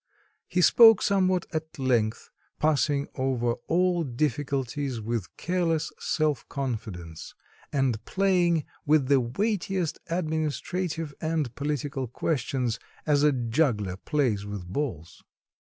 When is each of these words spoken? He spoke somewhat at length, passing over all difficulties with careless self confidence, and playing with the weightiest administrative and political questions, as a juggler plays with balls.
He 0.47 0.61
spoke 0.61 0.99
somewhat 1.03 1.45
at 1.53 1.77
length, 1.77 2.31
passing 2.59 3.07
over 3.13 3.51
all 3.67 4.03
difficulties 4.03 4.99
with 4.99 5.27
careless 5.37 5.91
self 5.99 6.49
confidence, 6.49 7.35
and 7.71 8.03
playing 8.05 8.65
with 8.83 9.09
the 9.09 9.19
weightiest 9.19 9.99
administrative 10.07 11.13
and 11.21 11.53
political 11.53 12.07
questions, 12.07 12.79
as 13.05 13.21
a 13.21 13.31
juggler 13.31 13.95
plays 13.95 14.43
with 14.43 14.65
balls. 14.65 15.21